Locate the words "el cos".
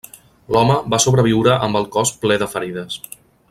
1.81-2.15